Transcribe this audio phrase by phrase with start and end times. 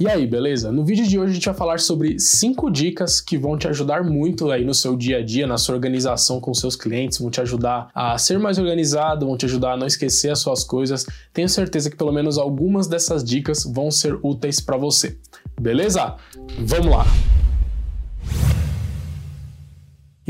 [0.00, 0.72] E aí, beleza?
[0.72, 4.02] No vídeo de hoje a gente vai falar sobre 5 dicas que vão te ajudar
[4.02, 7.38] muito aí no seu dia a dia, na sua organização com seus clientes, vão te
[7.42, 11.04] ajudar a ser mais organizado, vão te ajudar a não esquecer as suas coisas.
[11.34, 15.18] Tenho certeza que pelo menos algumas dessas dicas vão ser úteis para você.
[15.60, 16.16] Beleza?
[16.60, 17.04] Vamos lá.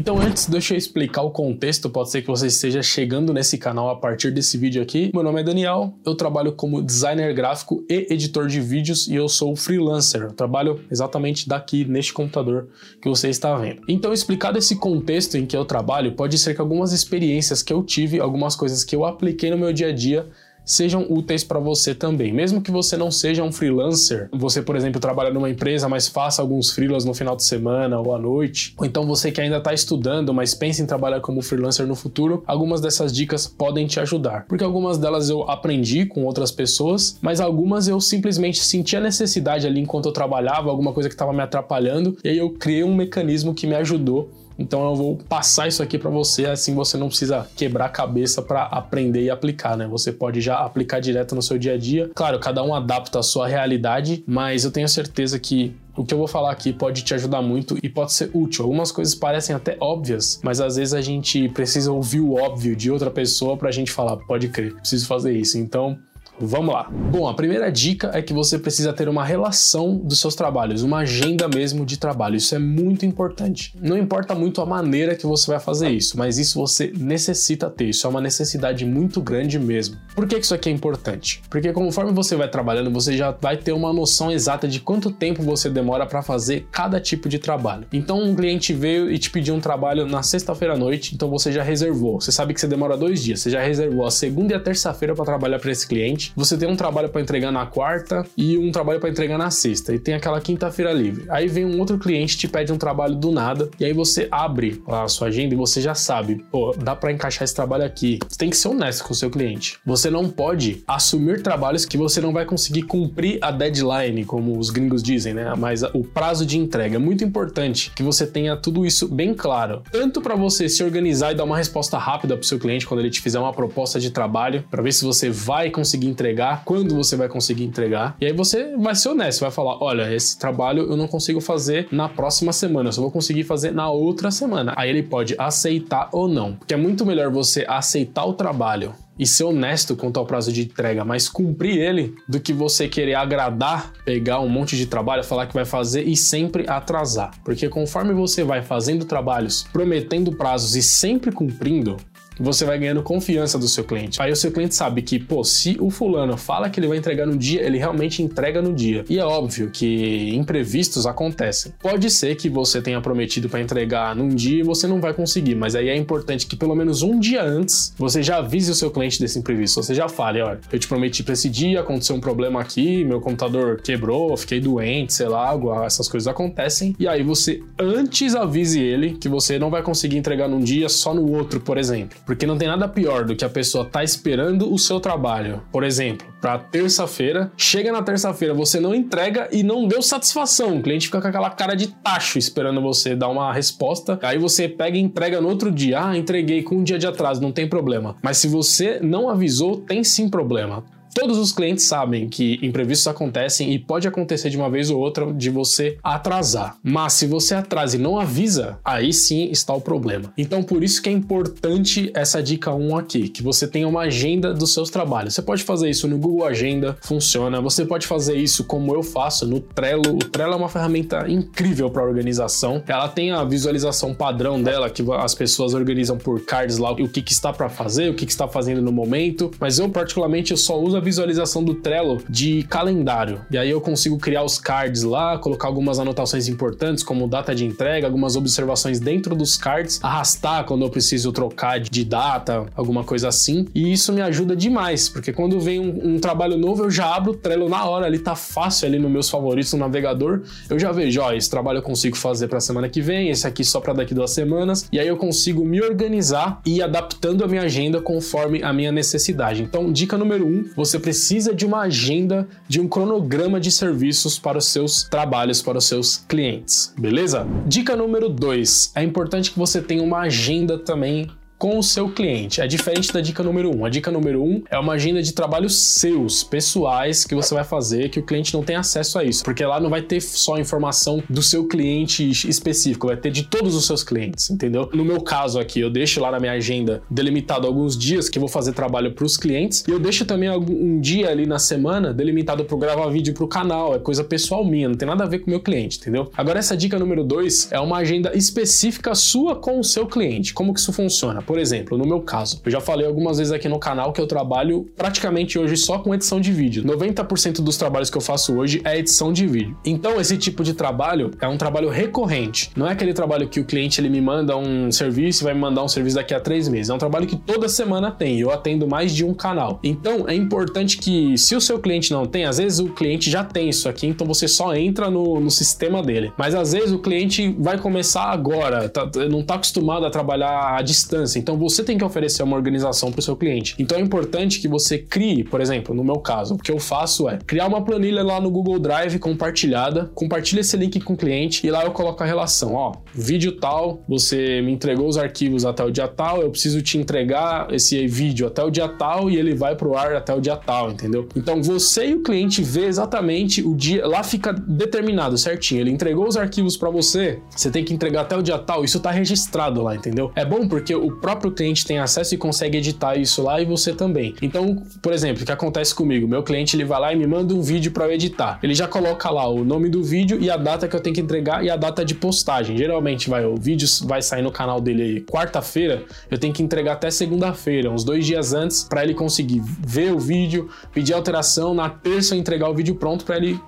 [0.00, 1.90] Então, antes, deixa eu explicar o contexto.
[1.90, 5.10] Pode ser que você esteja chegando nesse canal a partir desse vídeo aqui.
[5.12, 9.28] Meu nome é Daniel, eu trabalho como designer gráfico e editor de vídeos e eu
[9.28, 10.22] sou freelancer.
[10.22, 12.68] Eu trabalho exatamente daqui, neste computador
[12.98, 13.82] que você está vendo.
[13.86, 17.82] Então, explicado esse contexto em que eu trabalho, pode ser que algumas experiências que eu
[17.82, 20.26] tive, algumas coisas que eu apliquei no meu dia a dia,
[20.70, 22.32] sejam úteis para você também.
[22.32, 26.40] Mesmo que você não seja um freelancer, você, por exemplo, trabalha numa empresa, mas faça
[26.40, 29.74] alguns freelas no final de semana ou à noite, ou então você que ainda está
[29.74, 34.46] estudando, mas pensa em trabalhar como freelancer no futuro, algumas dessas dicas podem te ajudar.
[34.46, 39.66] Porque algumas delas eu aprendi com outras pessoas, mas algumas eu simplesmente senti a necessidade
[39.66, 42.94] ali enquanto eu trabalhava, alguma coisa que estava me atrapalhando, e aí eu criei um
[42.94, 47.08] mecanismo que me ajudou então eu vou passar isso aqui para você, assim você não
[47.08, 49.86] precisa quebrar a cabeça para aprender e aplicar, né?
[49.88, 52.10] Você pode já aplicar direto no seu dia a dia.
[52.14, 56.18] Claro, cada um adapta a sua realidade, mas eu tenho certeza que o que eu
[56.18, 58.64] vou falar aqui pode te ajudar muito e pode ser útil.
[58.64, 62.90] Algumas coisas parecem até óbvias, mas às vezes a gente precisa ouvir o óbvio de
[62.90, 65.58] outra pessoa para a gente falar, pode crer, preciso fazer isso.
[65.58, 65.98] Então,
[66.42, 66.88] Vamos lá.
[66.90, 71.00] Bom, a primeira dica é que você precisa ter uma relação dos seus trabalhos, uma
[71.00, 72.36] agenda mesmo de trabalho.
[72.36, 73.74] Isso é muito importante.
[73.78, 77.90] Não importa muito a maneira que você vai fazer isso, mas isso você necessita ter.
[77.90, 79.98] Isso é uma necessidade muito grande mesmo.
[80.14, 81.42] Por que isso aqui é importante?
[81.50, 85.42] Porque conforme você vai trabalhando, você já vai ter uma noção exata de quanto tempo
[85.42, 87.86] você demora para fazer cada tipo de trabalho.
[87.92, 91.52] Então, um cliente veio e te pediu um trabalho na sexta-feira à noite, então você
[91.52, 92.18] já reservou.
[92.18, 95.14] Você sabe que você demora dois dias, você já reservou a segunda e a terça-feira
[95.14, 98.70] para trabalhar para esse cliente você tem um trabalho para entregar na quarta e um
[98.70, 101.24] trabalho para entregar na sexta, e tem aquela quinta-feira livre.
[101.28, 104.82] Aí vem um outro cliente te pede um trabalho do nada, e aí você abre
[104.86, 108.18] a sua agenda e você já sabe, pô, dá para encaixar esse trabalho aqui.
[108.28, 109.78] Você tem que ser honesto com o seu cliente.
[109.84, 114.70] Você não pode assumir trabalhos que você não vai conseguir cumprir a deadline, como os
[114.70, 115.52] gringos dizem, né?
[115.56, 119.82] Mas o prazo de entrega é muito importante que você tenha tudo isso bem claro,
[119.90, 123.00] tanto para você se organizar e dar uma resposta rápida para o seu cliente quando
[123.00, 126.94] ele te fizer uma proposta de trabalho, para ver se você vai conseguir entregar, quando
[126.94, 128.16] você vai conseguir entregar.
[128.20, 131.88] E aí você vai ser honesto, vai falar: olha, esse trabalho eu não consigo fazer
[131.90, 134.74] na próxima semana, eu só vou conseguir fazer na outra semana.
[134.76, 139.26] Aí ele pode aceitar ou não, porque é muito melhor você aceitar o trabalho e
[139.26, 143.92] ser honesto quanto ao prazo de entrega, mas cumprir ele, do que você querer agradar,
[144.02, 147.32] pegar um monte de trabalho, falar que vai fazer e sempre atrasar.
[147.44, 151.98] Porque conforme você vai fazendo trabalhos, prometendo prazos e sempre cumprindo,
[152.40, 154.20] você vai ganhando confiança do seu cliente.
[154.20, 157.26] Aí o seu cliente sabe que, pô, se o fulano fala que ele vai entregar
[157.26, 159.04] no dia, ele realmente entrega no dia.
[159.08, 161.72] E é óbvio que imprevistos acontecem.
[161.80, 165.54] Pode ser que você tenha prometido para entregar num dia e você não vai conseguir,
[165.54, 168.90] mas aí é importante que pelo menos um dia antes você já avise o seu
[168.90, 169.82] cliente desse imprevisto.
[169.82, 173.20] Você já fale, olha, eu te prometi para esse dia, aconteceu um problema aqui, meu
[173.20, 175.50] computador quebrou, fiquei doente, sei lá,
[175.84, 176.94] essas coisas acontecem.
[176.98, 181.12] E aí você antes avise ele que você não vai conseguir entregar num dia, só
[181.12, 182.18] no outro, por exemplo.
[182.30, 185.64] Porque não tem nada pior do que a pessoa tá esperando o seu trabalho.
[185.72, 190.76] Por exemplo, para terça-feira, chega na terça-feira, você não entrega e não deu satisfação.
[190.76, 194.16] O cliente fica com aquela cara de tacho esperando você dar uma resposta.
[194.22, 196.06] Aí você pega e entrega no outro dia.
[196.06, 198.14] Ah, entreguei com um dia de atraso, não tem problema.
[198.22, 200.84] Mas se você não avisou, tem sim problema.
[201.14, 205.32] Todos os clientes sabem que imprevistos acontecem e pode acontecer de uma vez ou outra
[205.32, 206.76] de você atrasar.
[206.82, 210.32] Mas se você atrasa e não avisa, aí sim está o problema.
[210.38, 214.54] Então por isso que é importante essa dica 1 aqui, que você tenha uma agenda
[214.54, 215.34] dos seus trabalhos.
[215.34, 217.60] Você pode fazer isso no Google Agenda, funciona.
[217.60, 220.14] Você pode fazer isso como eu faço no Trello.
[220.14, 222.82] O Trello é uma ferramenta incrível para organização.
[222.86, 227.20] Ela tem a visualização padrão dela que as pessoas organizam por cards lá o que,
[227.20, 229.50] que está para fazer, o que, que está fazendo no momento.
[229.58, 233.40] Mas eu particularmente eu só uso visualização do Trello de calendário.
[233.50, 237.64] E aí eu consigo criar os cards lá, colocar algumas anotações importantes, como data de
[237.64, 243.28] entrega, algumas observações dentro dos cards, arrastar quando eu preciso trocar de data, alguma coisa
[243.28, 243.66] assim.
[243.74, 247.32] E isso me ajuda demais, porque quando vem um, um trabalho novo, eu já abro
[247.32, 250.42] o Trello na hora, ali tá fácil ali nos meus favoritos no navegador.
[250.68, 253.64] Eu já vejo, ó, esse trabalho eu consigo fazer para semana que vem, esse aqui
[253.64, 254.86] só para daqui duas semanas.
[254.92, 258.92] E aí eu consigo me organizar e ir adaptando a minha agenda conforme a minha
[258.92, 259.62] necessidade.
[259.62, 264.38] Então, dica número um, você você precisa de uma agenda, de um cronograma de serviços
[264.38, 267.46] para os seus trabalhos, para os seus clientes, beleza?
[267.66, 272.62] Dica número 2: é importante que você tenha uma agenda também com o seu cliente.
[272.62, 273.80] É diferente da dica número 1.
[273.80, 273.84] Um.
[273.84, 277.64] A dica número 1 um é uma agenda de trabalhos seus, pessoais, que você vai
[277.64, 279.44] fazer, que o cliente não tem acesso a isso.
[279.44, 283.74] Porque lá não vai ter só informação do seu cliente específico, vai ter de todos
[283.74, 284.88] os seus clientes, entendeu?
[284.94, 288.48] No meu caso aqui, eu deixo lá na minha agenda delimitado alguns dias que vou
[288.48, 292.64] fazer trabalho para os clientes e eu deixo também um dia ali na semana delimitado
[292.64, 295.40] para gravar vídeo para o canal, é coisa pessoal minha, não tem nada a ver
[295.40, 296.30] com o meu cliente, entendeu?
[296.34, 300.54] Agora essa dica número 2 é uma agenda específica sua com o seu cliente.
[300.54, 301.42] Como que isso funciona?
[301.50, 304.26] Por exemplo, no meu caso, eu já falei algumas vezes aqui no canal que eu
[304.28, 306.84] trabalho praticamente hoje só com edição de vídeo.
[306.84, 309.76] 90% dos trabalhos que eu faço hoje é edição de vídeo.
[309.84, 312.70] Então esse tipo de trabalho é um trabalho recorrente.
[312.76, 315.58] Não é aquele trabalho que o cliente ele me manda um serviço e vai me
[315.58, 316.88] mandar um serviço daqui a três meses.
[316.88, 318.38] É um trabalho que toda semana tem.
[318.38, 319.80] Eu atendo mais de um canal.
[319.82, 323.42] Então é importante que se o seu cliente não tem, às vezes o cliente já
[323.42, 326.32] tem isso aqui, então você só entra no, no sistema dele.
[326.38, 330.80] Mas às vezes o cliente vai começar agora, tá, não está acostumado a trabalhar à
[330.80, 331.39] distância.
[331.40, 333.74] Então você tem que oferecer uma organização para o seu cliente.
[333.78, 337.28] Então é importante que você crie, por exemplo, no meu caso, o que eu faço
[337.28, 341.66] é criar uma planilha lá no Google Drive compartilhada, compartilha esse link com o cliente
[341.66, 345.82] e lá eu coloco a relação, ó, vídeo tal, você me entregou os arquivos até
[345.82, 349.54] o dia tal, eu preciso te entregar esse vídeo até o dia tal e ele
[349.54, 351.26] vai pro ar até o dia tal, entendeu?
[351.34, 356.28] Então você e o cliente vê exatamente o dia, lá fica determinado certinho, ele entregou
[356.28, 359.82] os arquivos para você, você tem que entregar até o dia tal, isso tá registrado
[359.82, 360.30] lá, entendeu?
[360.34, 363.92] É bom porque o próprio cliente tem acesso e consegue editar isso lá e você
[363.92, 364.34] também.
[364.42, 366.26] Então, por exemplo, o que acontece comigo?
[366.26, 368.58] Meu cliente ele vai lá e me manda um vídeo para eu editar.
[368.62, 371.20] Ele já coloca lá o nome do vídeo e a data que eu tenho que
[371.20, 372.76] entregar e a data de postagem.
[372.76, 377.10] Geralmente vai o vídeo vai sair no canal dele quarta-feira, eu tenho que entregar até
[377.10, 382.36] segunda-feira, uns dois dias antes, para ele conseguir ver o vídeo, pedir alteração, na terça
[382.36, 383.60] entregar o vídeo pronto para ele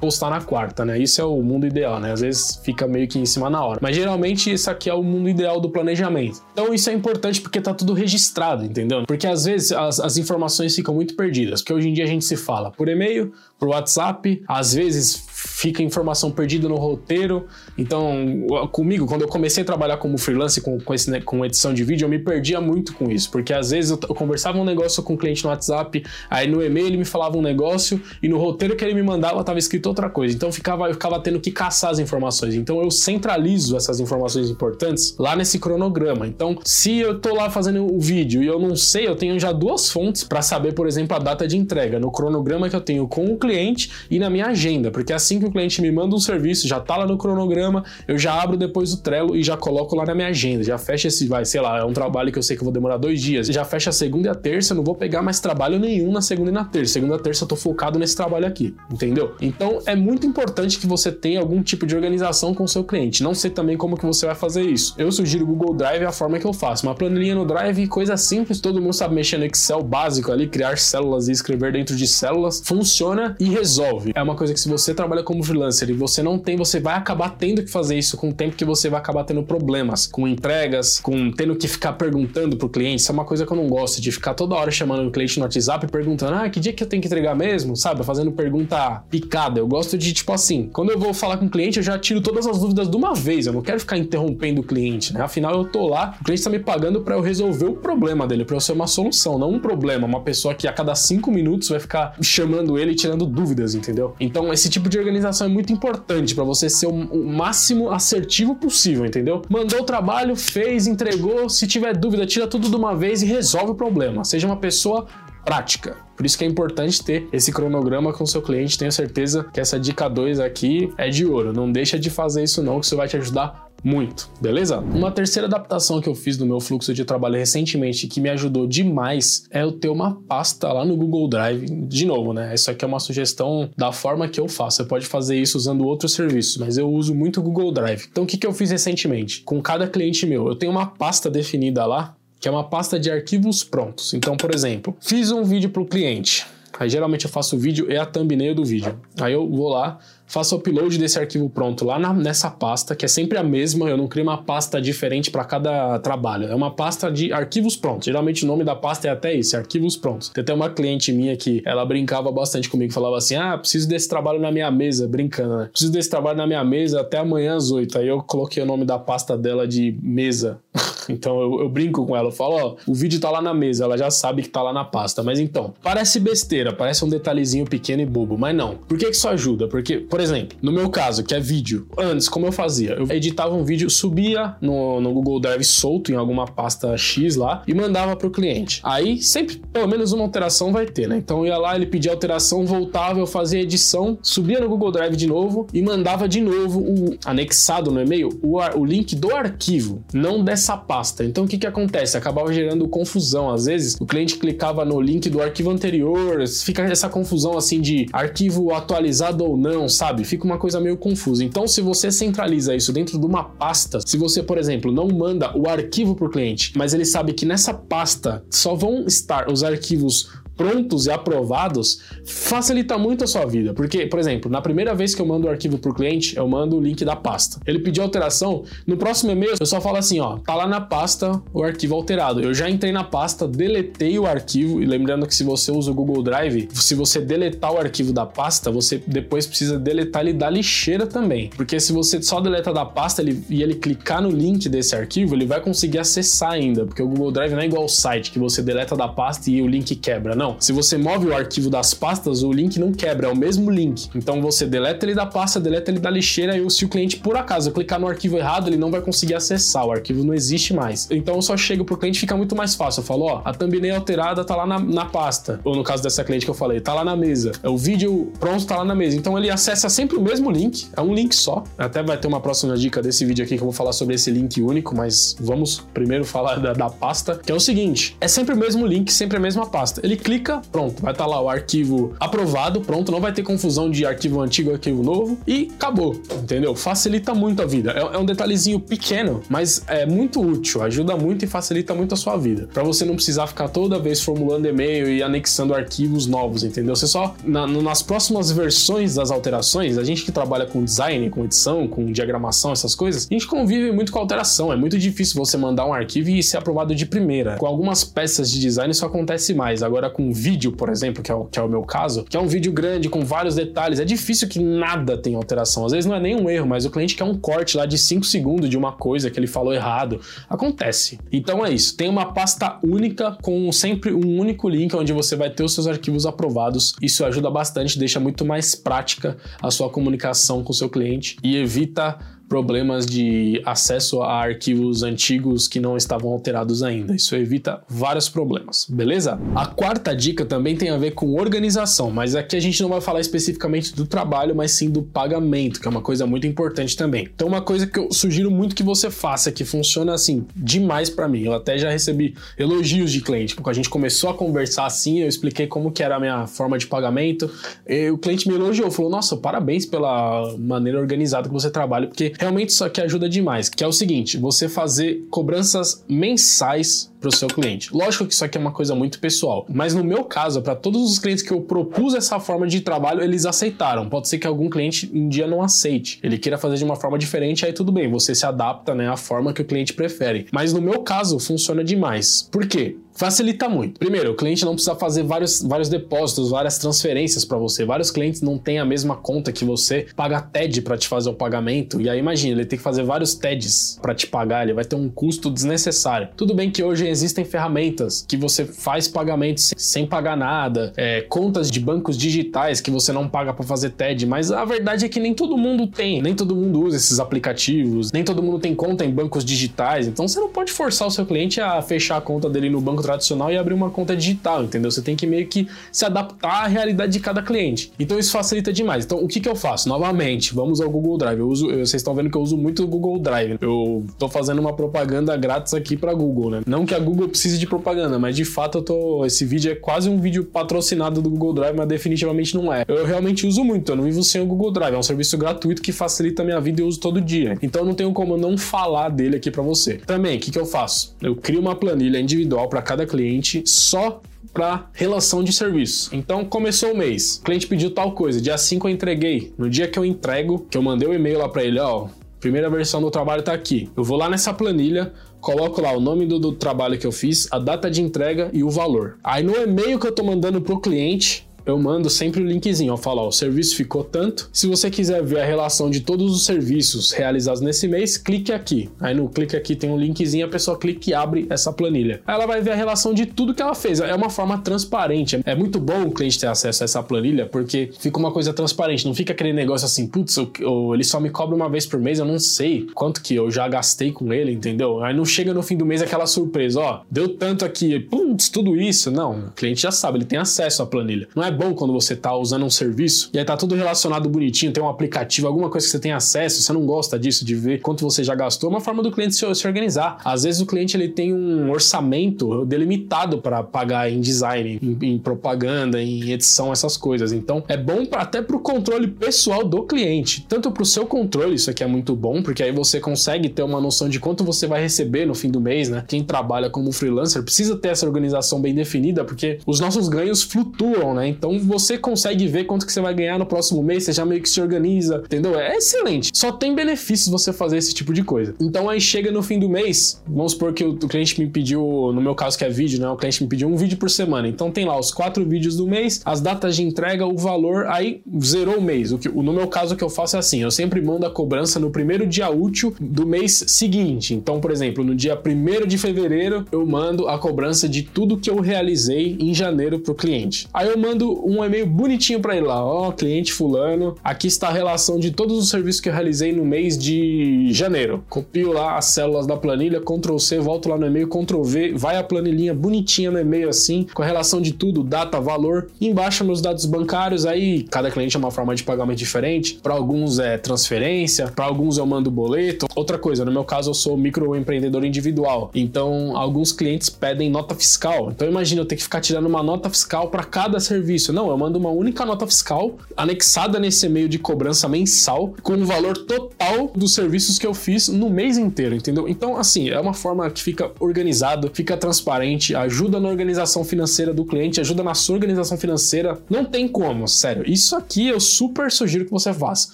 [0.00, 0.98] postar na quarta, né?
[0.98, 2.12] Isso é o mundo ideal, né?
[2.12, 3.78] Às vezes fica meio que em cima na hora.
[3.82, 6.40] Mas geralmente esse aqui é o mundo ideal do planejamento.
[6.52, 9.04] Então isso é importante porque tá tudo registrado, entendeu?
[9.06, 12.24] Porque às vezes as, as informações ficam muito perdidas, porque hoje em dia a gente
[12.24, 17.46] se fala por e-mail, por WhatsApp, às vezes fica informação perdida no roteiro.
[17.76, 21.74] Então, comigo, quando eu comecei a trabalhar como freelance com, com, esse, né, com edição
[21.74, 24.64] de vídeo, eu me perdia muito com isso, porque às vezes eu, eu conversava um
[24.64, 28.00] negócio com o um cliente no WhatsApp, aí no e-mail ele me falava um negócio
[28.22, 30.34] e no roteiro que ele me mandava estava escrito outra coisa.
[30.34, 32.54] Então ficava, eu ficava tendo que caçar as informações.
[32.54, 36.26] Então eu centralizo essas informações importantes lá nesse cronograma.
[36.26, 39.52] Então, se eu tô lá fazendo o vídeo e eu não sei, eu tenho já
[39.52, 43.06] duas fontes para saber, por exemplo, a data de entrega no cronograma que eu tenho
[43.06, 46.18] com o cliente e na minha agenda, porque assim que o cliente me manda um
[46.18, 49.94] serviço, já tá lá no cronograma, eu já abro depois o Trello e já coloco
[49.96, 52.42] lá na minha agenda, já fecha esse, vai, sei lá, é um trabalho que eu
[52.42, 54.76] sei que eu vou demorar dois dias, já fecha a segunda e a terça, eu
[54.76, 56.94] não vou pegar mais trabalho nenhum na segunda e na terça.
[56.94, 59.34] Segunda e terça eu tô focado nesse trabalho aqui, entendeu?
[59.40, 63.22] Então é muito importante que você tenha algum tipo de organização com o seu cliente.
[63.22, 64.94] Não sei também como que você vai fazer isso.
[64.98, 66.86] Eu sugiro o Google Drive é a forma que eu faço.
[66.86, 70.78] Uma planilhinha no Drive, coisa simples, todo mundo sabe mexer no Excel básico ali, criar
[70.78, 74.12] células e escrever dentro de células, funciona e resolve.
[74.14, 76.94] É uma coisa que se você trabalha como freelancer e você não tem, você vai
[76.94, 80.26] acabar tendo que fazer isso com o tempo que você vai acabar tendo problemas com
[80.26, 83.02] entregas, com tendo que ficar perguntando pro cliente.
[83.02, 85.38] Isso é uma coisa que eu não gosto, de ficar toda hora chamando o cliente
[85.38, 87.76] no WhatsApp perguntando: ah, que dia que eu tenho que entregar mesmo?
[87.76, 88.04] Sabe?
[88.04, 89.60] Fazendo pergunta picada.
[89.60, 92.20] Eu gosto de, tipo assim, quando eu vou falar com o cliente, eu já tiro
[92.20, 93.46] todas as dúvidas de uma vez.
[93.46, 95.20] Eu não quero ficar interrompendo o cliente, né?
[95.20, 98.44] Afinal, eu tô lá, o cliente tá me pagando para eu resolver o problema dele,
[98.44, 100.06] para eu ser uma solução, não um problema.
[100.06, 104.14] Uma pessoa que a cada cinco minutos vai ficar chamando ele e tirando dúvidas, entendeu?
[104.18, 105.11] Então, esse tipo de organização
[105.44, 109.42] é muito importante para você ser o, o, máximo assertivo possível, entendeu?
[109.48, 111.48] Mandou o trabalho, fez, entregou.
[111.48, 114.24] Se tiver dúvida, tira tudo de uma vez e resolve o problema.
[114.24, 115.06] Seja uma pessoa
[115.44, 115.96] prática.
[116.16, 118.78] Por isso que é importante ter esse cronograma com o seu cliente.
[118.78, 121.52] Tenho certeza que essa dica 2 aqui é de ouro.
[121.52, 124.78] Não deixa de fazer isso não, que isso vai te ajudar muito, beleza?
[124.78, 128.66] Uma terceira adaptação que eu fiz no meu fluxo de trabalho recentemente que me ajudou
[128.66, 131.64] demais é eu ter uma pasta lá no Google Drive.
[131.64, 132.54] De novo, né?
[132.54, 134.78] Isso aqui é uma sugestão da forma que eu faço.
[134.78, 138.06] Você pode fazer isso usando outros serviços, mas eu uso muito o Google Drive.
[138.10, 139.42] Então, o que, que eu fiz recentemente?
[139.42, 143.08] Com cada cliente meu, eu tenho uma pasta definida lá que é uma pasta de
[143.08, 144.12] arquivos prontos.
[144.14, 146.44] Então, por exemplo, fiz um vídeo para o cliente.
[146.78, 148.98] Aí geralmente eu faço o vídeo e a thumbnail do vídeo.
[149.20, 150.00] Aí eu vou lá,
[150.32, 153.88] faço o upload desse arquivo pronto lá na, nessa pasta, que é sempre a mesma,
[153.88, 156.48] eu não crio uma pasta diferente para cada trabalho.
[156.48, 158.06] É uma pasta de arquivos prontos.
[158.06, 160.30] Geralmente o nome da pasta é até isso, arquivos prontos.
[160.30, 164.08] Tem até uma cliente minha que ela brincava bastante comigo, falava assim: "Ah, preciso desse
[164.08, 165.68] trabalho na minha mesa", brincando, né?
[165.70, 167.98] Preciso desse trabalho na minha mesa até amanhã às 8.
[167.98, 170.58] Aí eu coloquei o nome da pasta dela de mesa.
[171.08, 173.84] então eu, eu, brinco com ela, eu falo, ó, o vídeo tá lá na mesa,
[173.84, 175.22] ela já sabe que tá lá na pasta.
[175.22, 178.76] Mas então, parece besteira, parece um detalhezinho pequeno e bobo, mas não.
[178.76, 179.68] Por que isso ajuda?
[179.68, 182.92] Porque, por exemplo, no meu caso, que é vídeo, antes, como eu fazia?
[182.92, 187.62] Eu editava um vídeo, subia no, no Google Drive solto em alguma pasta X lá
[187.66, 188.80] e mandava pro cliente.
[188.82, 191.16] Aí, sempre, pelo menos uma alteração vai ter, né?
[191.16, 195.16] Então eu ia lá, ele pedia alteração, voltava, eu fazia edição, subia no Google Drive
[195.16, 200.02] de novo e mandava de novo o anexado no e-mail, o, o link do arquivo,
[200.12, 201.24] não dessa pasta.
[201.24, 202.16] Então o que que acontece?
[202.16, 203.50] Acabava gerando confusão.
[203.50, 208.06] Às vezes o cliente clicava no link do arquivo anterior, fica essa confusão assim de
[208.12, 210.01] arquivo atualizado ou não, sabe?
[210.24, 211.44] Fica uma coisa meio confusa.
[211.44, 215.56] Então se você centraliza isso dentro de uma pasta, se você, por exemplo, não manda
[215.56, 219.62] o arquivo para o cliente, mas ele sabe que nessa pasta só vão estar os
[219.62, 220.30] arquivos
[220.62, 223.74] prontos e aprovados facilita muito a sua vida.
[223.74, 226.46] Porque, por exemplo, na primeira vez que eu mando o arquivo para o cliente, eu
[226.46, 227.58] mando o link da pasta.
[227.66, 231.42] Ele pediu alteração, no próximo e-mail eu só falo assim, ó, tá lá na pasta
[231.52, 232.40] o arquivo alterado.
[232.40, 235.94] Eu já entrei na pasta, deletei o arquivo e lembrando que se você usa o
[235.94, 240.48] Google Drive, se você deletar o arquivo da pasta, você depois precisa deletar ele da
[240.48, 241.50] lixeira também.
[241.56, 245.34] Porque se você só deleta da pasta ele, e ele clicar no link desse arquivo,
[245.34, 248.38] ele vai conseguir acessar ainda, porque o Google Drive não é igual ao site que
[248.38, 250.51] você deleta da pasta e o link quebra, não.
[250.58, 254.08] Se você move o arquivo das pastas, o link não quebra, é o mesmo link.
[254.14, 257.36] Então você deleta ele da pasta, deleta ele da lixeira e se o cliente por
[257.36, 261.08] acaso clicar no arquivo errado, ele não vai conseguir acessar, o arquivo não existe mais.
[261.10, 263.00] Então eu só chego pro cliente fica muito mais fácil.
[263.00, 265.60] Eu falo, ó, a thumbnail alterada tá lá na, na pasta.
[265.64, 267.52] Ou no caso dessa cliente que eu falei, tá lá na mesa.
[267.64, 269.16] O vídeo pronto tá lá na mesa.
[269.16, 271.64] Então ele acessa sempre o mesmo link, é um link só.
[271.76, 274.30] Até vai ter uma próxima dica desse vídeo aqui que eu vou falar sobre esse
[274.30, 278.54] link único, mas vamos primeiro falar da, da pasta, que é o seguinte: é sempre
[278.54, 280.00] o mesmo link, sempre a mesma pasta.
[280.04, 283.42] Ele clica clica, pronto, vai estar tá lá o arquivo aprovado, pronto, não vai ter
[283.42, 286.74] confusão de arquivo antigo arquivo novo e acabou, entendeu?
[286.74, 287.92] Facilita muito a vida.
[287.92, 292.16] É, é um detalhezinho pequeno, mas é muito útil, ajuda muito e facilita muito a
[292.16, 292.68] sua vida.
[292.72, 296.96] Para você não precisar ficar toda vez formulando e-mail e anexando arquivos novos, entendeu?
[296.96, 301.44] Você só, na, nas próximas versões das alterações, a gente que trabalha com design, com
[301.44, 304.72] edição, com diagramação, essas coisas, a gente convive muito com alteração.
[304.72, 307.56] É muito difícil você mandar um arquivo e ser aprovado de primeira.
[307.56, 309.82] Com algumas peças de design isso acontece mais.
[309.82, 312.40] Agora com vídeo, por exemplo, que é, o, que é o meu caso, que é
[312.40, 315.86] um vídeo grande com vários detalhes, é difícil que nada tenha alteração.
[315.86, 317.96] Às vezes não é nem um erro, mas o cliente quer um corte lá de
[317.96, 320.20] 5 segundos de uma coisa que ele falou errado.
[320.48, 321.18] Acontece.
[321.32, 321.96] Então é isso.
[321.96, 325.86] Tem uma pasta única com sempre um único link onde você vai ter os seus
[325.86, 326.94] arquivos aprovados.
[327.00, 331.56] Isso ajuda bastante, deixa muito mais prática a sua comunicação com o seu cliente e
[331.56, 332.18] evita
[332.52, 337.14] problemas de acesso a arquivos antigos que não estavam alterados ainda.
[337.14, 339.40] Isso evita vários problemas, beleza?
[339.54, 343.00] A quarta dica também tem a ver com organização, mas aqui a gente não vai
[343.00, 347.26] falar especificamente do trabalho, mas sim do pagamento, que é uma coisa muito importante também.
[347.34, 351.26] Então, uma coisa que eu sugiro muito que você faça, que funciona assim demais para
[351.26, 351.44] mim.
[351.44, 355.28] Eu até já recebi elogios de cliente, porque a gente começou a conversar assim, eu
[355.28, 357.50] expliquei como que era a minha forma de pagamento,
[357.88, 362.34] e o cliente me elogiou, falou: "Nossa, parabéns pela maneira organizada que você trabalha, porque
[362.42, 367.32] realmente isso aqui ajuda demais, que é o seguinte, você fazer cobranças mensais para o
[367.32, 367.94] seu cliente.
[367.94, 371.00] Lógico que isso aqui é uma coisa muito pessoal, mas no meu caso, para todos
[371.08, 374.08] os clientes que eu propus essa forma de trabalho, eles aceitaram.
[374.08, 377.16] Pode ser que algum cliente um dia não aceite, ele queira fazer de uma forma
[377.16, 380.46] diferente, aí tudo bem, você se adapta, né, à forma que o cliente prefere.
[380.50, 382.48] Mas no meu caso, funciona demais.
[382.50, 382.96] Por quê?
[383.14, 383.98] Facilita muito.
[383.98, 387.84] Primeiro, o cliente não precisa fazer vários, vários depósitos, várias transferências para você.
[387.84, 391.34] Vários clientes não têm a mesma conta que você, paga TED para te fazer o
[391.34, 392.00] pagamento.
[392.00, 394.96] E aí imagina, ele tem que fazer vários TEDs para te pagar, ele vai ter
[394.96, 396.28] um custo desnecessário.
[396.36, 401.70] Tudo bem que hoje existem ferramentas que você faz pagamentos sem pagar nada, é, contas
[401.70, 405.20] de bancos digitais que você não paga para fazer TED, mas a verdade é que
[405.20, 409.04] nem todo mundo tem, nem todo mundo usa esses aplicativos, nem todo mundo tem conta
[409.04, 410.06] em bancos digitais.
[410.06, 413.01] Então você não pode forçar o seu cliente a fechar a conta dele no banco
[413.02, 414.90] tradicional e abrir uma conta digital, entendeu?
[414.90, 417.92] Você tem que meio que se adaptar à realidade de cada cliente.
[417.98, 419.04] Então isso facilita demais.
[419.04, 419.88] Então o que, que eu faço?
[419.88, 421.38] Novamente, vamos ao Google Drive.
[421.38, 423.58] Eu uso, vocês estão vendo que eu uso muito o Google Drive.
[423.60, 426.60] Eu tô fazendo uma propaganda grátis aqui para Google, né?
[426.66, 429.26] Não que a Google precise de propaganda, mas de fato eu tô.
[429.26, 432.84] Esse vídeo é quase um vídeo patrocinado do Google Drive, mas definitivamente não é.
[432.86, 434.94] Eu realmente uso muito, eu não vivo sem o Google Drive.
[434.94, 437.58] É um serviço gratuito que facilita a minha vida e eu uso todo dia.
[437.62, 439.94] Então não tenho como não falar dele aqui para você.
[440.06, 441.14] Também, o que, que eu faço?
[441.20, 444.20] Eu crio uma planilha individual para cada cliente só
[444.52, 446.14] para relação de serviço.
[446.14, 449.54] Então começou o mês, o cliente pediu tal coisa, dia 5 eu entreguei.
[449.56, 452.08] No dia que eu entrego, que eu mandei o um e-mail lá para ele, ó,
[452.38, 453.88] primeira versão do trabalho tá aqui.
[453.96, 457.48] Eu vou lá nessa planilha, coloco lá o nome do, do, trabalho que eu fiz,
[457.50, 459.16] a data de entrega e o valor.
[459.24, 462.92] Aí no e-mail que eu tô mandando pro cliente, eu mando sempre o linkzinho.
[462.92, 464.48] Eu falo, ó, o serviço ficou tanto.
[464.52, 468.90] Se você quiser ver a relação de todos os serviços realizados nesse mês, clique aqui.
[469.00, 472.20] Aí no clique aqui tem um linkzinho, a pessoa clica e abre essa planilha.
[472.26, 474.00] Aí ela vai ver a relação de tudo que ela fez.
[474.00, 475.40] É uma forma transparente.
[475.44, 479.06] É muito bom o cliente ter acesso a essa planilha, porque fica uma coisa transparente.
[479.06, 482.24] Não fica aquele negócio assim, putz, ele só me cobra uma vez por mês, eu
[482.24, 485.02] não sei quanto que eu já gastei com ele, entendeu?
[485.02, 488.76] Aí não chega no fim do mês aquela surpresa, ó, deu tanto aqui, putz, tudo
[488.76, 489.10] isso.
[489.10, 491.28] Não, o cliente já sabe, ele tem acesso à planilha.
[491.34, 494.72] Não é bom quando você tá usando um serviço e aí tá tudo relacionado bonitinho,
[494.72, 497.80] tem um aplicativo, alguma coisa que você tem acesso, você não gosta disso, de ver
[497.80, 500.18] quanto você já gastou, é uma forma do cliente se, se organizar.
[500.24, 505.18] Às vezes o cliente ele tem um orçamento delimitado para pagar em design, em, em,
[505.18, 507.32] propaganda, em edição, essas coisas.
[507.32, 511.06] Então é bom pra, até para o controle pessoal do cliente, tanto para o seu
[511.06, 514.44] controle, isso aqui é muito bom, porque aí você consegue ter uma noção de quanto
[514.44, 516.04] você vai receber no fim do mês, né?
[516.06, 521.14] Quem trabalha como freelancer precisa ter essa organização bem definida, porque os nossos ganhos flutuam,
[521.14, 521.28] né?
[521.42, 524.40] Então você consegue ver quanto que você vai ganhar no próximo mês, você já meio
[524.40, 525.58] que se organiza, entendeu?
[525.58, 526.30] É excelente.
[526.32, 528.54] Só tem benefícios você fazer esse tipo de coisa.
[528.60, 531.82] Então aí chega no fim do mês, vamos supor que o, o cliente me pediu,
[532.14, 533.08] no meu caso que é vídeo, né?
[533.08, 534.46] O cliente me pediu um vídeo por semana.
[534.46, 538.22] Então tem lá os quatro vídeos do mês, as datas de entrega, o valor, aí
[538.40, 539.10] zerou o mês.
[539.10, 541.30] O que, no meu caso, o que eu faço é assim: eu sempre mando a
[541.30, 544.32] cobrança no primeiro dia útil do mês seguinte.
[544.32, 548.48] Então, por exemplo, no dia 1 de fevereiro, eu mando a cobrança de tudo que
[548.48, 550.68] eu realizei em janeiro pro cliente.
[550.72, 554.68] Aí eu mando um e-mail bonitinho para ele lá: ó, oh, cliente fulano, aqui está
[554.68, 558.24] a relação de todos os serviços que eu realizei no mês de janeiro.
[558.28, 562.16] Copio lá as células da planilha, Ctrl C, volto lá no e-mail, Ctrl V, vai
[562.16, 565.88] a planilhinha bonitinha no e-mail assim, com a relação de tudo, data, valor.
[566.00, 569.74] Embaixo meus dados bancários, aí cada cliente é uma forma de pagamento diferente.
[569.82, 572.86] Para alguns é transferência, para alguns eu mando boleto.
[572.94, 578.30] Outra coisa, no meu caso eu sou microempreendedor individual, então alguns clientes pedem nota fiscal.
[578.30, 581.21] Então imagina eu ter que ficar tirando uma nota fiscal para cada serviço.
[581.30, 585.84] Não, eu mando uma única nota fiscal anexada nesse e-mail de cobrança mensal com o
[585.84, 589.28] valor total dos serviços que eu fiz no mês inteiro, entendeu?
[589.28, 594.44] Então assim, é uma forma que fica organizado, fica transparente, ajuda na organização financeira do
[594.44, 596.38] cliente, ajuda na sua organização financeira.
[596.48, 597.64] Não tem como, sério.
[597.70, 599.88] Isso aqui eu super sugiro que você faça.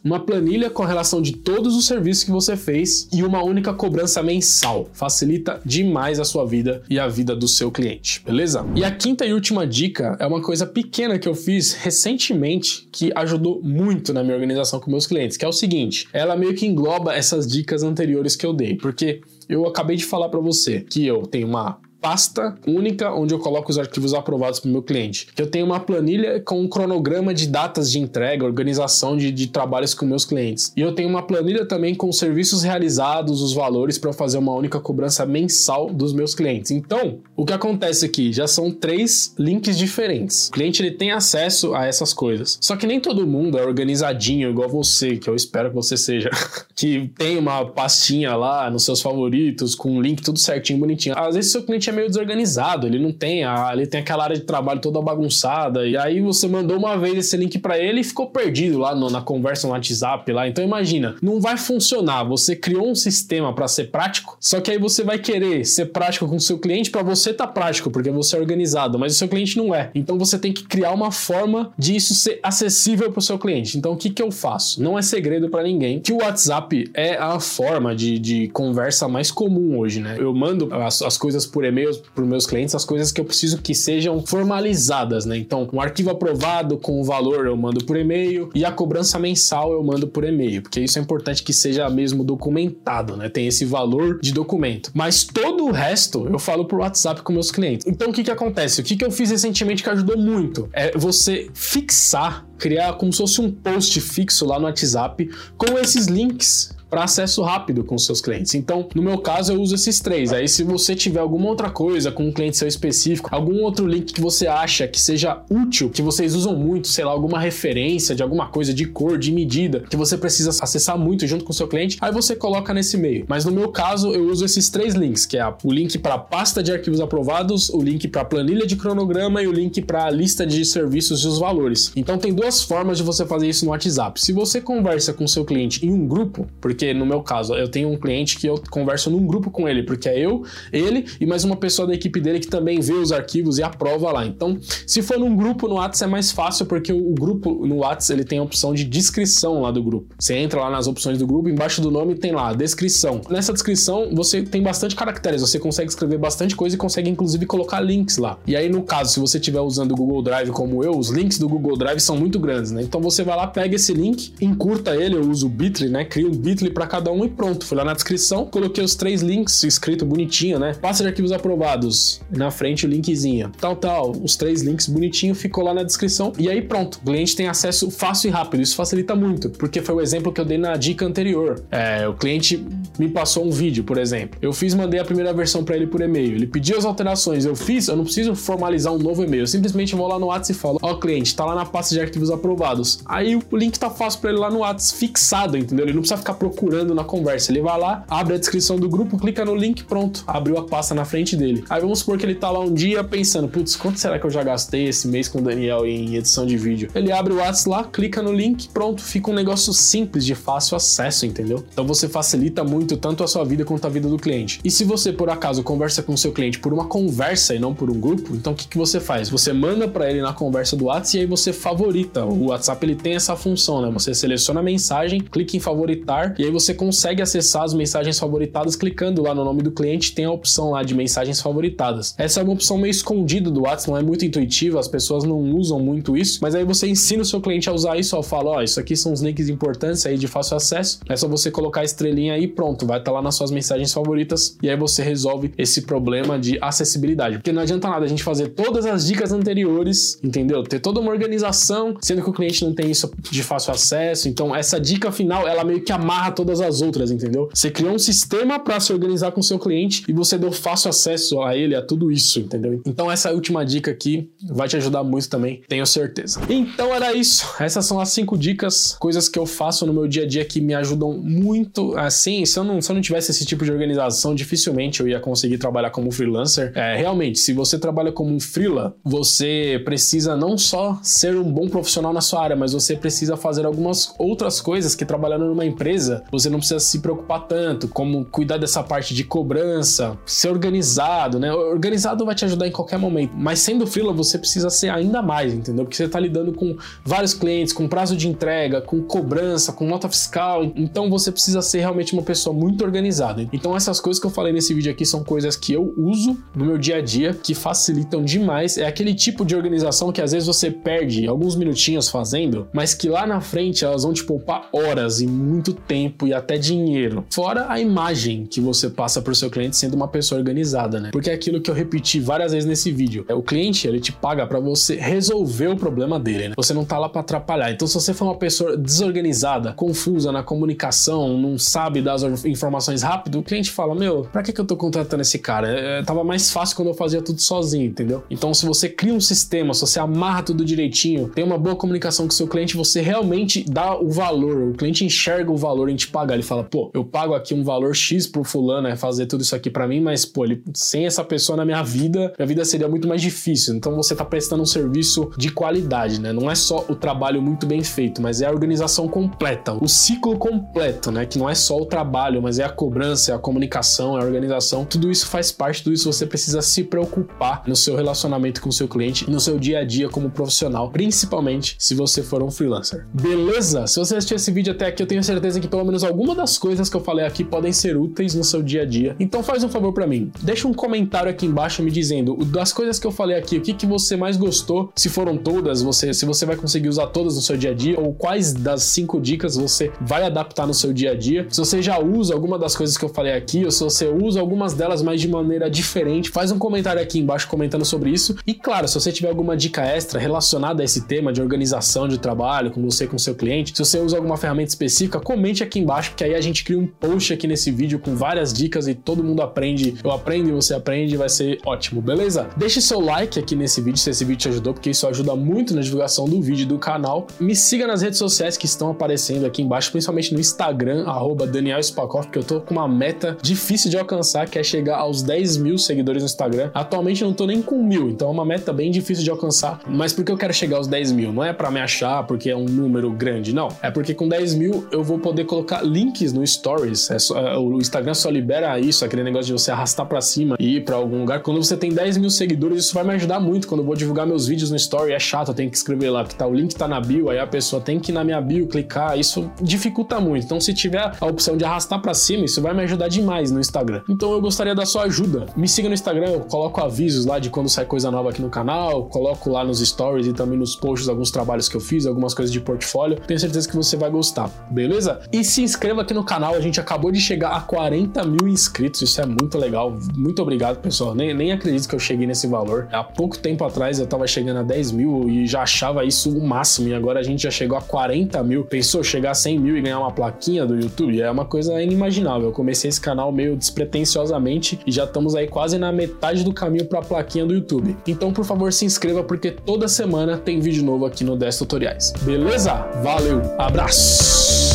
[0.04, 4.23] Uma planilha com relação de todos os serviços que você fez e uma única cobrança
[4.23, 4.88] mensal.
[4.92, 8.64] Facilita demais a sua vida e a vida do seu cliente, beleza?
[8.75, 13.11] E a quinta e última dica é uma coisa pequena que eu fiz recentemente que
[13.15, 16.67] ajudou muito na minha organização com meus clientes, que é o seguinte: ela meio que
[16.67, 21.07] engloba essas dicas anteriores que eu dei, porque eu acabei de falar para você que
[21.07, 25.28] eu tenho uma pasta única onde eu coloco os arquivos aprovados para o meu cliente.
[25.37, 29.95] Eu tenho uma planilha com um cronograma de datas de entrega, organização de, de trabalhos
[29.95, 30.73] com meus clientes.
[30.76, 34.80] E eu tenho uma planilha também com serviços realizados, os valores para fazer uma única
[34.80, 36.71] cobrança mensal dos meus clientes.
[36.71, 40.49] Então, o que acontece aqui já são três links diferentes.
[40.49, 42.58] O cliente ele tem acesso a essas coisas.
[42.61, 46.30] Só que nem todo mundo é organizadinho igual você, que eu espero que você seja,
[46.75, 51.19] que tem uma pastinha lá nos seus favoritos com um link tudo certinho, bonitinho.
[51.19, 54.37] Às vezes seu cliente é meio desorganizado, ele não tem, a, ele tem aquela área
[54.37, 58.05] de trabalho toda bagunçada, e aí você mandou uma vez esse link para ele e
[58.05, 60.49] ficou perdido lá no, na conversa no WhatsApp lá.
[60.49, 62.25] Então imagina, não vai funcionar.
[62.25, 66.29] Você criou um sistema para ser prático, só que aí você vai querer ser prático
[66.29, 69.29] com o seu cliente para você tá prático, porque você é organizado, mas o seu
[69.29, 69.91] cliente não é.
[69.95, 73.79] Então você tem que criar uma forma de isso ser acessível para o seu cliente.
[73.79, 74.83] Então o que que eu faço?
[74.83, 79.31] Não é segredo para ninguém que o WhatsApp é a forma de, de conversa mais
[79.31, 80.17] comum hoje, né?
[80.19, 81.77] Eu mando as, as coisas por e-mail
[82.14, 85.36] para os meus clientes as coisas que eu preciso que sejam formalizadas, né?
[85.36, 89.73] Então, um arquivo aprovado com o valor eu mando por e-mail e a cobrança mensal
[89.73, 93.28] eu mando por e-mail, porque isso é importante que seja mesmo documentado, né?
[93.28, 94.91] Tem esse valor de documento.
[94.95, 97.86] Mas todo o resto eu falo por WhatsApp com meus clientes.
[97.86, 98.80] Então, o que que acontece?
[98.80, 103.19] O que que eu fiz recentemente que ajudou muito é você fixar, criar como se
[103.19, 108.21] fosse um post fixo lá no WhatsApp com esses links para acesso rápido com seus
[108.21, 108.55] clientes.
[108.55, 110.33] Então, no meu caso, eu uso esses três.
[110.33, 114.13] Aí, se você tiver alguma outra coisa com um cliente seu específico, algum outro link
[114.13, 118.23] que você acha que seja útil, que vocês usam muito, sei lá, alguma referência de
[118.23, 121.69] alguma coisa de cor, de medida, que você precisa acessar muito junto com o seu
[121.69, 123.25] cliente, aí você coloca nesse meio.
[123.29, 126.63] Mas no meu caso, eu uso esses três links, que é o link para pasta
[126.63, 130.47] de arquivos aprovados, o link para planilha de cronograma e o link para a lista
[130.47, 131.93] de serviços e os valores.
[131.97, 134.21] Então, tem duas formas de você fazer isso no WhatsApp.
[134.21, 137.67] Se você conversa com seu cliente em um grupo, porque porque no meu caso, eu
[137.67, 141.26] tenho um cliente que eu converso num grupo com ele, porque é eu, ele e
[141.26, 144.25] mais uma pessoa da equipe dele que também vê os arquivos e aprova lá.
[144.25, 148.21] Então, se for num grupo no WhatsApp é mais fácil, porque o grupo no WhatsApp
[148.21, 150.14] ele tem a opção de descrição lá do grupo.
[150.17, 153.21] Você entra lá nas opções do grupo, embaixo do nome tem lá descrição.
[153.28, 157.80] Nessa descrição você tem bastante caracteres, você consegue escrever bastante coisa e consegue inclusive colocar
[157.80, 158.38] links lá.
[158.47, 161.41] E aí no caso, se você estiver usando o Google Drive como eu, os links
[161.41, 162.82] do Google Drive são muito grandes, né?
[162.82, 166.04] Então você vai lá, pega esse link, encurta ele, eu uso o Bitly, né?
[166.04, 167.65] Cria um Bitly para cada um e pronto.
[167.65, 170.75] Fui lá na descrição, coloquei os três links escrito bonitinho, né?
[170.81, 172.21] Passa de arquivos aprovados.
[172.31, 173.50] Na frente o linkzinho.
[173.61, 174.13] Tal, tal.
[174.13, 176.33] Os três links bonitinho ficou lá na descrição.
[176.39, 176.97] E aí pronto.
[176.97, 178.63] O cliente tem acesso fácil e rápido.
[178.63, 181.63] Isso facilita muito, porque foi o exemplo que eu dei na dica anterior.
[181.71, 182.65] É, o cliente
[182.99, 184.39] me passou um vídeo, por exemplo.
[184.41, 186.35] Eu fiz, mandei a primeira versão para ele por e-mail.
[186.35, 189.43] Ele pediu as alterações, eu fiz, eu não preciso formalizar um novo e-mail.
[189.43, 191.95] Eu simplesmente vou lá no WhatsApp e falo: Ó, oh, cliente, tá lá na pasta
[191.95, 193.00] de arquivos aprovados.
[193.07, 195.85] Aí o link tá fácil para ele lá no WhatsApp, fixado, entendeu?
[195.85, 196.57] Ele não precisa ficar procurando
[196.94, 197.52] na conversa.
[197.52, 200.94] Ele vai lá, abre a descrição do grupo, clica no link, pronto, abriu a pasta
[200.94, 201.64] na frente dele.
[201.68, 204.30] Aí vamos supor que ele tá lá um dia pensando: putz, quanto será que eu
[204.30, 206.90] já gastei esse mês com o Daniel em edição de vídeo?
[206.94, 210.76] Ele abre o WhatsApp lá, clica no link, pronto, fica um negócio simples de fácil
[210.76, 211.64] acesso, entendeu?
[211.73, 214.60] Então você facilita muito tanto a sua vida quanto a vida do cliente.
[214.64, 217.75] E se você por acaso conversa com o seu cliente por uma conversa e não
[217.75, 219.28] por um grupo, então o que, que você faz?
[219.28, 222.25] Você manda para ele na conversa do WhatsApp e aí você favorita.
[222.25, 223.90] O WhatsApp ele tem essa função, né?
[223.92, 228.75] Você seleciona a mensagem, clica em favoritar e aí você consegue acessar as mensagens favoritadas
[228.75, 232.15] clicando lá no nome do cliente, tem a opção lá de mensagens favoritadas.
[232.19, 235.39] Essa é uma opção meio escondida do WhatsApp, não é muito intuitiva, as pessoas não
[235.39, 238.50] usam muito isso, mas aí você ensina o seu cliente a usar isso, ó, fala,
[238.50, 241.82] ó, isso aqui são os links importantes aí de fácil acesso, é só você colocar
[241.82, 245.02] a estrelinha aí pronto, vai estar tá lá nas suas mensagens favoritas e aí você
[245.02, 247.37] resolve esse problema de acessibilidade.
[247.37, 250.63] Porque não adianta nada a gente fazer todas as dicas anteriores, entendeu?
[250.63, 254.28] Ter toda uma organização, sendo que o cliente não tem isso de fácil acesso.
[254.28, 257.49] Então, essa dica final, ela meio que amarra todas as outras, entendeu?
[257.53, 261.43] Você criou um sistema para se organizar com seu cliente e você deu fácil acesso
[261.43, 262.81] a ele, a tudo isso, entendeu?
[262.87, 266.41] Então, essa última dica aqui vai te ajudar muito também, tenho certeza.
[266.49, 267.45] Então, era isso.
[267.59, 270.61] Essas são as cinco dicas, coisas que eu faço no meu dia a dia que
[270.61, 271.97] me ajudam muito.
[271.97, 275.19] Assim, se eu não, se eu não tivesse esse tipo de organização, dificilmente eu ia
[275.19, 276.71] conseguir trabalhar como freelancer.
[276.77, 281.69] É, realmente, se você trabalha como um freela, você precisa não só ser um bom
[281.69, 286.23] profissional na sua área, mas você precisa fazer algumas outras coisas que trabalhando numa empresa
[286.30, 291.52] você não precisa se preocupar tanto, como cuidar dessa parte de cobrança, ser organizado, né?
[291.52, 295.52] Organizado vai te ajudar em qualquer momento, mas sendo freela você precisa ser ainda mais,
[295.52, 295.84] entendeu?
[295.84, 300.08] Porque você está lidando com vários clientes, com prazo de entrega, com cobrança, com nota
[300.08, 303.49] fiscal, então você precisa ser realmente uma pessoa muito organizada.
[303.52, 306.64] Então essas coisas que eu falei nesse vídeo aqui são coisas que eu uso no
[306.64, 308.76] meu dia a dia que facilitam demais.
[308.78, 313.08] É aquele tipo de organização que às vezes você perde alguns minutinhos fazendo, mas que
[313.08, 317.25] lá na frente elas vão te poupar horas e muito tempo e até dinheiro.
[317.31, 321.11] Fora a imagem que você passa para o seu cliente sendo uma pessoa organizada, né?
[321.13, 323.25] Porque é aquilo que eu repeti várias vezes nesse vídeo.
[323.28, 326.54] É o cliente, ele te paga para você resolver o problema dele, né?
[326.57, 327.71] Você não tá lá para atrapalhar.
[327.71, 333.02] Então se você for uma pessoa desorganizada, confusa na comunicação, não sabe dar as informações
[333.02, 335.69] rápido, o cliente fala: "Meu, para que que eu tô contratando esse cara?
[335.69, 338.25] É, tava mais fácil quando eu fazia tudo sozinho, entendeu?
[338.31, 342.26] Então se você cria um sistema, se você amarra tudo direitinho, tem uma boa comunicação
[342.26, 345.97] com o seu cliente, você realmente dá o valor, o cliente enxerga o valor em
[345.99, 346.34] te pagar.
[346.34, 349.54] Ele fala, pô, eu pago aqui um valor X pro fulano, é fazer tudo isso
[349.54, 352.89] aqui para mim, mas, pô, ele, sem essa pessoa na minha vida, minha vida seria
[352.89, 353.75] muito mais difícil.
[353.75, 356.32] Então você tá prestando um serviço de qualidade, né?
[356.32, 360.39] Não é só o trabalho muito bem feito, mas é a organização completa, o ciclo
[360.39, 361.26] completo, né?
[361.26, 364.25] Que não é só o trabalho, mas é a cobrança, é a comunicação, é a
[364.25, 364.84] organização.
[364.84, 368.73] Tudo isso faz parte, tudo isso você precisa se preocupar no seu relacionamento com o
[368.73, 373.06] seu cliente, no seu dia a dia como profissional, principalmente se você for um freelancer.
[373.13, 373.87] Beleza?
[373.87, 376.59] Se você assistiu esse vídeo até aqui, eu tenho certeza que pelo menos alguma das
[376.59, 379.17] coisas que eu falei aqui podem ser úteis no seu dia a dia.
[379.19, 382.99] Então faz um favor para mim, deixa um comentário aqui embaixo me dizendo das coisas
[382.99, 386.25] que eu falei aqui, o que, que você mais gostou, se foram todas, você, se
[386.25, 389.57] você vai conseguir usar todas no seu dia a dia, ou quais das cinco dicas
[389.57, 391.47] você vai adaptar no seu dia a dia.
[391.51, 394.41] Se você já usa alguma das coisas que eu falei aqui, ou se você usa
[394.41, 398.37] algumas delas, mas de maneira diferente, faz um comentário aqui embaixo comentando sobre isso.
[398.47, 402.19] E claro, se você tiver alguma dica extra relacionada a esse tema de organização de
[402.19, 406.10] trabalho com você com seu cliente, se você usa alguma ferramenta específica, comente aqui embaixo,
[406.10, 409.23] porque aí a gente cria um post aqui nesse vídeo com várias dicas e todo
[409.23, 409.95] mundo aprende.
[410.02, 412.49] Eu aprendo e você aprende, vai ser ótimo, beleza?
[412.56, 415.75] Deixe seu like aqui nesse vídeo se esse vídeo te ajudou, porque isso ajuda muito
[415.75, 417.26] na divulgação do vídeo do canal.
[417.41, 421.82] Me siga nas redes sociais que estão aparecendo aqui embaixo, principalmente no Instagram, arroba Daniel
[421.82, 425.56] Spakoff, porque eu tô com uma meta difícil de alcançar, que é chegar aos 10
[425.58, 426.71] mil seguidores no Instagram.
[426.75, 429.80] Atualmente eu não tô nem com mil, então é uma meta bem difícil de alcançar.
[429.86, 431.32] Mas por que eu quero chegar aos 10 mil?
[431.32, 433.69] Não é para me achar porque é um número grande, não.
[433.82, 437.11] É porque com 10 mil eu vou poder colocar colocar links no Stories.
[437.11, 440.57] É só, é, o Instagram só libera isso, aquele negócio de você arrastar para cima
[440.59, 441.43] e ir para algum lugar.
[441.43, 443.69] Quando você tem 10 mil seguidores, isso vai me ajudar muito.
[443.69, 446.25] Quando eu vou divulgar meus vídeos no Story, é chato, eu tenho que escrever lá,
[446.25, 448.41] que tá, o link tá na bio, aí a pessoa tem que ir na minha
[448.41, 449.19] bio clicar.
[449.19, 450.45] Isso dificulta muito.
[450.45, 453.61] Então, se tiver a opção de arrastar para cima, isso vai me ajudar demais no
[453.61, 454.02] Instagram.
[454.09, 455.47] Então, eu gostaria da sua ajuda.
[455.57, 458.49] Me siga no Instagram, eu coloco avisos lá de quando sai coisa nova aqui no
[458.49, 462.33] canal, coloco lá nos stories e também nos posts alguns trabalhos que eu fiz, algumas
[462.33, 463.19] coisas de portfólio.
[463.26, 465.21] Tenho certeza que você vai gostar, beleza?
[465.33, 469.02] E se inscreva aqui no canal, a gente acabou de chegar a 40 mil inscritos,
[469.02, 469.92] isso é muito legal.
[470.14, 471.16] Muito obrigado, pessoal.
[471.16, 472.86] Nem, nem acredito que eu cheguei nesse valor.
[472.92, 476.47] Há pouco tempo atrás eu tava chegando a 10 mil e já achava isso o
[476.47, 478.64] máximo, e agora a gente já chegou a 40 mil.
[478.66, 481.21] Pensou chegar a 100 mil e ganhar uma plaquinha do YouTube?
[481.21, 482.50] É uma coisa inimaginável.
[482.50, 486.84] Eu comecei esse canal meio despretensiosamente e já estamos aí quase na metade do caminho
[486.84, 487.97] para a plaquinha do YouTube.
[488.06, 492.12] Então, por favor, se inscreva porque toda semana tem vídeo novo aqui no 10 Tutoriais.
[492.23, 492.75] Beleza?
[493.02, 494.68] Valeu, abraço!